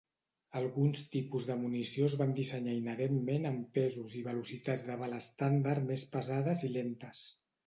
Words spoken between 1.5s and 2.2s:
munició es